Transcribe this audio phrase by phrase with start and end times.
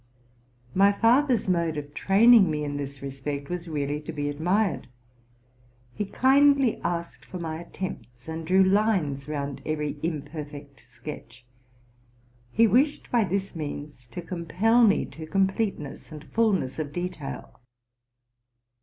[0.73, 4.87] My father's mode of training me in this respect was really to be admired.
[5.93, 11.45] He kindly asked for my attempts, and drew lines round every imperfect sketch.
[12.51, 17.59] He wished, by this means, to compel me to completeness and fulness of detail.